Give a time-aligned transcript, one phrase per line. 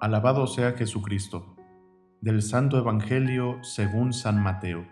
[0.00, 1.56] Alabado sea Jesucristo.
[2.20, 4.86] Del Santo Evangelio según San Mateo.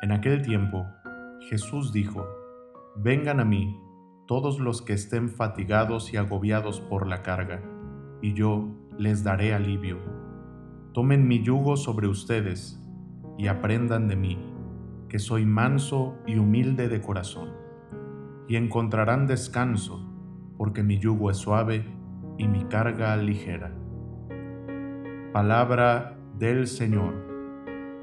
[0.00, 0.86] En aquel tiempo,
[1.50, 2.26] Jesús dijo,
[2.96, 3.78] Vengan a mí
[4.26, 7.60] todos los que estén fatigados y agobiados por la carga,
[8.22, 9.98] y yo les daré alivio.
[10.94, 12.82] Tomen mi yugo sobre ustedes
[13.36, 14.38] y aprendan de mí,
[15.10, 17.50] que soy manso y humilde de corazón,
[18.48, 20.10] y encontrarán descanso,
[20.56, 21.84] porque mi yugo es suave
[22.38, 23.72] y mi carga ligera.
[25.32, 27.14] Palabra del Señor.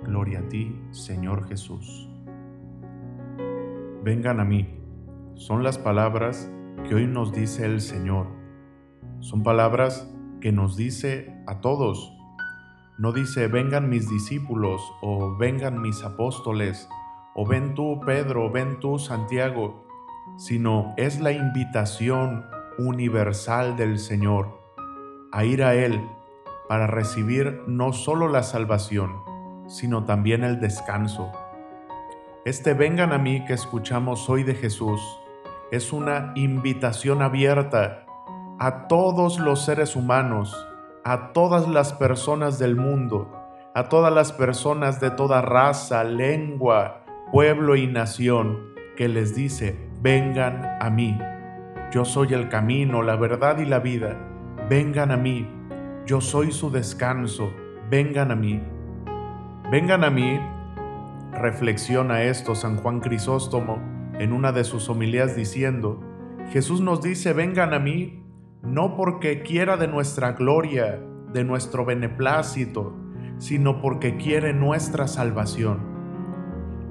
[0.04, 2.10] Gloria a ti, Señor Jesús.
[4.04, 4.80] Vengan a mí.
[5.36, 6.52] Son las palabras
[6.88, 8.28] que hoy nos dice el Señor.
[9.20, 12.12] Son palabras que nos dice a todos.
[12.98, 16.88] No dice vengan mis discípulos o vengan mis apóstoles
[17.34, 19.86] o ven tú Pedro, ven tú Santiago,
[20.38, 22.46] sino es la invitación
[22.88, 24.60] universal del Señor,
[25.32, 26.02] a ir a Él
[26.68, 29.24] para recibir no solo la salvación,
[29.68, 31.32] sino también el descanso.
[32.46, 35.02] Este vengan a mí que escuchamos hoy de Jesús
[35.72, 38.06] es una invitación abierta
[38.60, 40.68] a todos los seres humanos,
[41.04, 43.32] a todas las personas del mundo,
[43.74, 50.78] a todas las personas de toda raza, lengua, pueblo y nación, que les dice, vengan
[50.82, 51.18] a mí.
[51.92, 54.18] Yo soy el camino, la verdad y la vida.
[54.70, 55.46] Vengan a mí.
[56.06, 57.52] Yo soy su descanso.
[57.90, 58.64] Vengan a mí.
[59.70, 60.40] Vengan a mí.
[61.34, 63.80] Reflexiona esto San Juan Crisóstomo
[64.20, 66.00] en una de sus homilías diciendo,
[66.52, 68.24] Jesús nos dice, vengan a mí,
[68.62, 70.98] no porque quiera de nuestra gloria,
[71.34, 72.96] de nuestro beneplácito,
[73.38, 75.80] sino porque quiere nuestra salvación.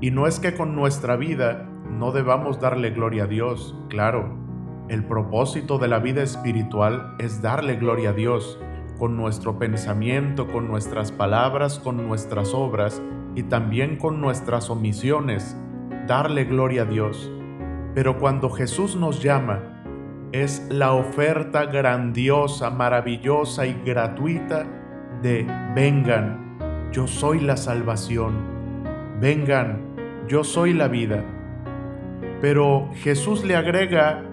[0.02, 4.49] Y no es que con nuestra vida no debamos darle gloria a Dios, claro,
[4.91, 8.58] el propósito de la vida espiritual es darle gloria a Dios
[8.98, 13.01] con nuestro pensamiento, con nuestras palabras, con nuestras obras
[13.36, 15.56] y también con nuestras omisiones,
[16.08, 17.30] darle gloria a Dios.
[17.95, 19.61] Pero cuando Jesús nos llama,
[20.33, 24.67] es la oferta grandiosa, maravillosa y gratuita
[25.22, 28.34] de vengan, yo soy la salvación,
[29.20, 31.24] vengan, yo soy la vida.
[32.40, 34.24] Pero Jesús le agrega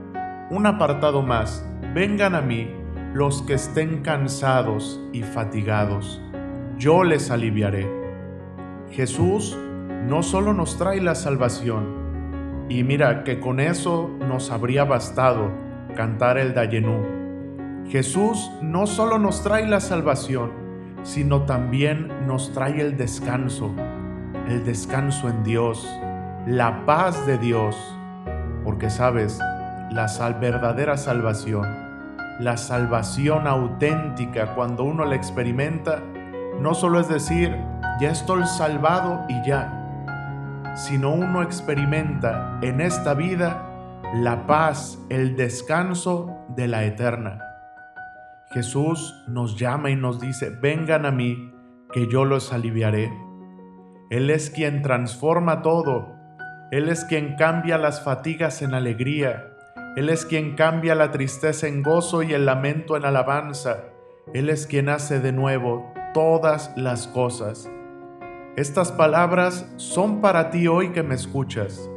[0.50, 2.72] un apartado más, vengan a mí
[3.14, 6.22] los que estén cansados y fatigados,
[6.78, 7.90] yo les aliviaré.
[8.92, 9.58] Jesús
[10.08, 15.52] no solo nos trae la salvación, y mira que con eso nos habría bastado
[15.96, 17.06] cantar el Dayenú.
[17.90, 20.52] Jesús no solo nos trae la salvación,
[21.04, 23.74] sino también nos trae el descanso,
[24.48, 25.90] el descanso en Dios,
[26.46, 27.76] la paz de Dios,
[28.64, 29.40] porque sabes,
[29.92, 30.08] la
[30.40, 31.66] verdadera salvación,
[32.40, 36.02] la salvación auténtica cuando uno la experimenta,
[36.60, 37.56] no solo es decir,
[38.00, 43.64] ya estoy salvado y ya, sino uno experimenta en esta vida
[44.14, 47.44] la paz, el descanso de la eterna.
[48.52, 51.54] Jesús nos llama y nos dice, vengan a mí,
[51.92, 53.12] que yo los aliviaré.
[54.10, 56.16] Él es quien transforma todo,
[56.72, 59.57] Él es quien cambia las fatigas en alegría,
[59.98, 63.86] él es quien cambia la tristeza en gozo y el lamento en alabanza.
[64.32, 67.68] Él es quien hace de nuevo todas las cosas.
[68.56, 71.90] Estas palabras son para ti hoy que me escuchas.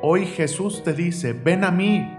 [0.00, 2.10] Hoy Jesús te dice, ven a mí.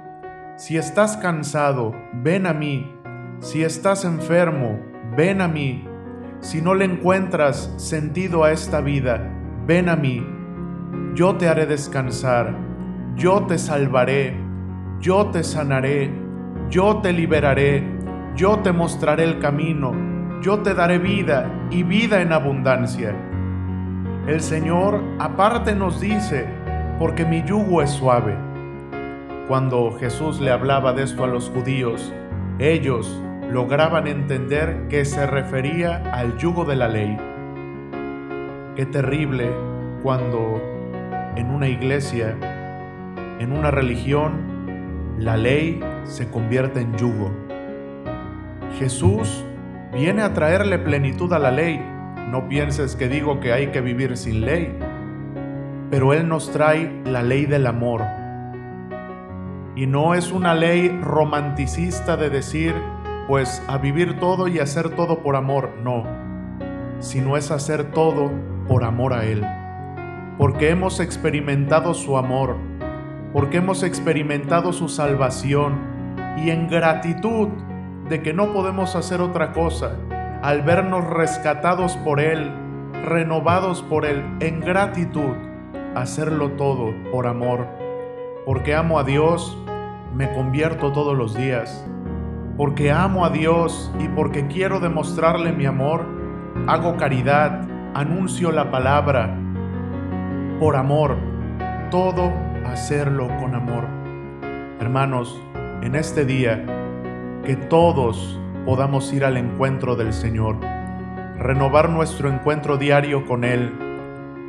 [0.57, 2.95] Si estás cansado, ven a mí.
[3.39, 4.79] Si estás enfermo,
[5.17, 5.89] ven a mí.
[6.39, 9.27] Si no le encuentras sentido a esta vida,
[9.65, 10.23] ven a mí.
[11.15, 12.55] Yo te haré descansar.
[13.15, 14.44] Yo te salvaré
[14.99, 16.11] yo te sanaré,
[16.69, 17.83] yo te liberaré,
[18.35, 19.93] yo te mostraré el camino,
[20.41, 23.15] yo te daré vida y vida en abundancia.
[24.27, 26.45] El Señor aparte nos dice,
[26.99, 28.35] porque mi yugo es suave.
[29.47, 32.11] Cuando Jesús le hablaba de esto a los judíos,
[32.57, 33.21] ellos
[33.51, 37.17] lograban entender que se refería al yugo de la ley.
[38.75, 39.51] Qué terrible
[40.01, 40.61] cuando
[41.35, 42.35] en una iglesia,
[43.39, 44.44] en una religión,
[45.17, 47.31] la ley se convierte en yugo.
[48.77, 49.45] Jesús
[49.93, 51.79] viene a traerle plenitud a la ley.
[52.29, 54.77] No pienses que digo que hay que vivir sin ley,
[55.89, 58.01] pero Él nos trae la ley del amor.
[59.75, 62.73] Y no es una ley romanticista de decir,
[63.27, 66.03] pues a vivir todo y hacer todo por amor, no,
[66.99, 68.31] sino es hacer todo
[68.67, 69.45] por amor a Él,
[70.37, 72.57] porque hemos experimentado su amor,
[73.35, 75.73] porque hemos experimentado su salvación
[76.37, 77.49] y en gratitud
[78.07, 79.97] de que no podemos hacer otra cosa
[80.41, 82.49] al vernos rescatados por Él,
[83.03, 85.33] renovados por Él, en gratitud,
[85.95, 87.67] hacerlo todo por amor.
[88.45, 89.61] Porque amo a Dios,
[90.15, 91.85] me convierto todos los días.
[92.55, 96.05] Porque amo a Dios y porque quiero demostrarle mi amor,
[96.67, 99.37] hago caridad, anuncio la palabra.
[100.57, 101.17] Por amor,
[101.91, 102.31] todo
[102.65, 103.85] hacerlo con amor.
[104.79, 105.41] Hermanos,
[105.81, 106.63] en este día,
[107.45, 110.57] que todos podamos ir al encuentro del Señor,
[111.37, 113.71] renovar nuestro encuentro diario con Él.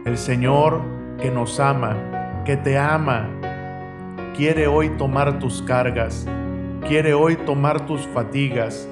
[0.04, 0.80] El Señor
[1.20, 3.28] que nos ama, que te ama,
[4.36, 6.26] quiere hoy tomar tus cargas,
[6.86, 8.88] quiere hoy tomar tus fatigas,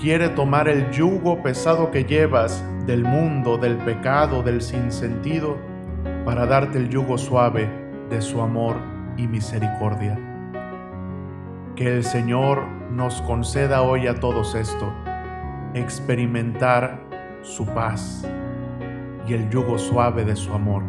[0.00, 5.56] quiere tomar el yugo pesado que llevas del mundo, del pecado, del sinsentido,
[6.24, 8.76] para darte el yugo suave de su amor
[9.16, 10.18] y misericordia.
[11.76, 14.92] Que el Señor nos conceda hoy a todos esto,
[15.74, 17.00] experimentar
[17.42, 18.26] su paz
[19.26, 20.82] y el yugo suave de su amor.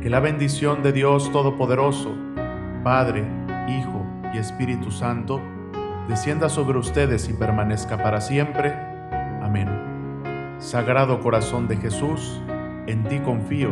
[0.00, 2.14] Que la bendición de Dios Todopoderoso,
[2.82, 3.24] Padre,
[3.68, 5.40] Hijo y Espíritu Santo,
[6.08, 8.72] descienda sobre ustedes y permanezca para siempre.
[9.42, 9.68] Amén.
[10.58, 12.40] Sagrado Corazón de Jesús,
[12.86, 13.70] en ti confío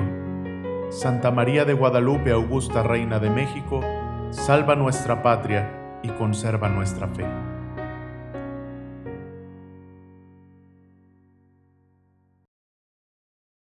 [0.91, 3.81] Santa María de Guadalupe, Augusta Reina de México,
[4.31, 7.44] salva nuestra patria y conserva nuestra fe.